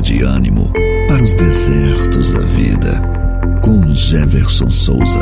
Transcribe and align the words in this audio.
de 0.00 0.22
ânimo 0.22 0.70
para 1.08 1.22
os 1.22 1.34
desertos 1.34 2.32
da 2.32 2.40
vida, 2.40 3.00
com 3.62 3.94
Jefferson 3.94 4.68
Souza. 4.68 5.20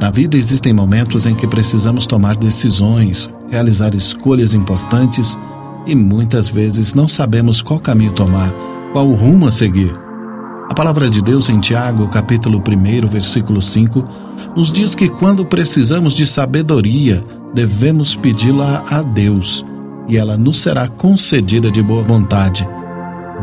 Na 0.00 0.10
vida 0.10 0.36
existem 0.36 0.72
momentos 0.72 1.26
em 1.26 1.34
que 1.34 1.46
precisamos 1.46 2.06
tomar 2.06 2.36
decisões, 2.36 3.30
realizar 3.50 3.94
escolhas 3.94 4.54
importantes 4.54 5.38
e 5.86 5.94
muitas 5.94 6.48
vezes 6.48 6.94
não 6.94 7.06
sabemos 7.06 7.60
qual 7.62 7.78
caminho 7.78 8.12
tomar, 8.12 8.52
qual 8.92 9.06
rumo 9.12 9.46
a 9.46 9.52
seguir. 9.52 9.92
A 10.72 10.74
palavra 10.74 11.10
de 11.10 11.20
Deus 11.20 11.50
em 11.50 11.60
Tiago, 11.60 12.08
capítulo 12.08 12.56
1, 12.66 13.06
versículo 13.06 13.60
5, 13.60 14.02
nos 14.56 14.72
diz 14.72 14.94
que 14.94 15.06
quando 15.06 15.44
precisamos 15.44 16.14
de 16.14 16.24
sabedoria, 16.24 17.22
devemos 17.52 18.16
pedi-la 18.16 18.82
a 18.88 19.02
Deus, 19.02 19.62
e 20.08 20.16
ela 20.16 20.34
nos 20.38 20.62
será 20.62 20.88
concedida 20.88 21.70
de 21.70 21.82
boa 21.82 22.02
vontade, 22.02 22.66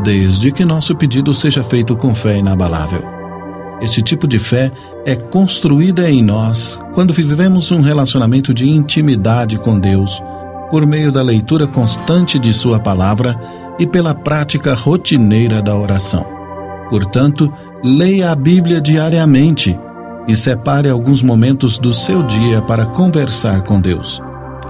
desde 0.02 0.50
que 0.50 0.64
nosso 0.64 0.96
pedido 0.96 1.32
seja 1.32 1.62
feito 1.62 1.94
com 1.94 2.12
fé 2.16 2.38
inabalável. 2.38 3.04
Esse 3.80 4.02
tipo 4.02 4.26
de 4.26 4.40
fé 4.40 4.72
é 5.06 5.14
construída 5.14 6.10
em 6.10 6.24
nós 6.24 6.80
quando 6.94 7.14
vivemos 7.14 7.70
um 7.70 7.80
relacionamento 7.80 8.52
de 8.52 8.68
intimidade 8.68 9.56
com 9.56 9.78
Deus, 9.78 10.20
por 10.68 10.84
meio 10.84 11.12
da 11.12 11.22
leitura 11.22 11.68
constante 11.68 12.40
de 12.40 12.52
Sua 12.52 12.80
palavra 12.80 13.38
e 13.78 13.86
pela 13.86 14.16
prática 14.16 14.74
rotineira 14.74 15.62
da 15.62 15.76
oração. 15.76 16.39
Portanto, 16.90 17.50
leia 17.82 18.32
a 18.32 18.34
Bíblia 18.34 18.80
diariamente 18.80 19.78
e 20.28 20.36
separe 20.36 20.90
alguns 20.90 21.22
momentos 21.22 21.78
do 21.78 21.94
seu 21.94 22.22
dia 22.24 22.60
para 22.60 22.84
conversar 22.84 23.62
com 23.62 23.80
Deus. 23.80 24.20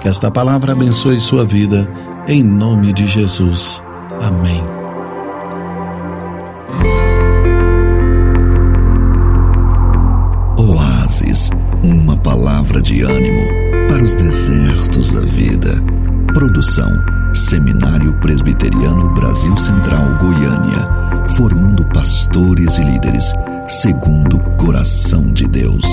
Que 0.01 0.09
esta 0.09 0.31
palavra 0.31 0.73
abençoe 0.73 1.19
sua 1.19 1.45
vida, 1.45 1.91
em 2.29 2.43
nome 2.43 2.93
de 2.93 3.07
Jesus. 3.07 3.83
Amém. 4.23 4.81
uma 11.83 12.17
palavra 12.17 12.81
de 12.81 13.03
ânimo 13.03 13.47
para 13.89 14.03
os 14.03 14.15
desertos 14.15 15.11
da 15.11 15.21
vida. 15.21 15.71
Produção 16.33 16.91
Seminário 17.34 18.15
Presbiteriano 18.21 19.11
Brasil 19.11 19.57
Central 19.57 20.19
Goiânia, 20.19 21.20
pastores 22.31 22.78
e 22.78 22.84
líderes 22.84 23.33
segundo 23.69 24.36
o 24.36 24.56
coração 24.56 25.27
de 25.33 25.47
Deus. 25.48 25.84